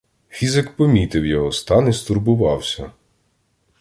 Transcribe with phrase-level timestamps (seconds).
[0.29, 2.91] Фізик помітив його стан і стурбувався.